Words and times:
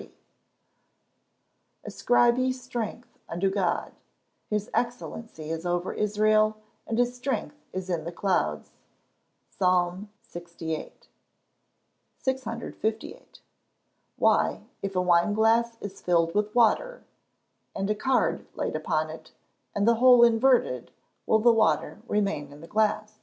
[Verse: 0.00 0.08
"Ascribe 1.84 2.38
ye 2.38 2.52
strength 2.52 3.18
unto 3.28 3.50
God: 3.50 3.92
his 4.48 4.70
excellency 4.72 5.50
is 5.50 5.66
over 5.66 5.92
Israel, 5.92 6.56
and 6.86 6.96
his 6.98 7.14
strength 7.14 7.62
is 7.74 7.90
in 7.90 8.04
the 8.04 8.10
clouds." 8.10 8.70
PSALM 9.50 10.08
LVIII.] 10.32 10.88
658. 12.16 13.40
_Why, 14.18 14.62
if 14.80 14.96
a 14.96 15.02
wine 15.02 15.34
glass 15.34 15.76
is 15.82 16.00
filled 16.00 16.34
with 16.34 16.54
water, 16.54 17.04
and 17.76 17.90
a 17.90 17.94
card 17.94 18.46
laid 18.54 18.74
upon 18.76 19.10
it, 19.10 19.32
and 19.74 19.86
the 19.86 19.96
whole 19.96 20.24
inverted, 20.24 20.92
will 21.26 21.40
the 21.40 21.52
water 21.52 22.00
remain 22.08 22.50
in 22.54 22.62
the 22.62 22.66
glass? 22.66 23.18